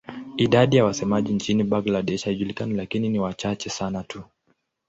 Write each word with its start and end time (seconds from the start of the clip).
Idadi 0.37 0.75
ya 0.77 0.85
wasemaji 0.85 1.33
nchini 1.33 1.63
Bangladesh 1.63 2.25
haijulikani 2.25 2.73
lakini 2.73 3.09
ni 3.09 3.19
wachache 3.19 3.69
sana 3.69 4.03
tu. 4.03 4.23